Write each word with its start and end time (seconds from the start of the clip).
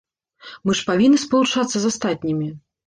Мы 0.69 0.75
ж 0.81 0.89
павінны 0.89 1.21
спалучацца 1.27 1.77
з 1.87 1.95
астатнімі. 1.95 2.55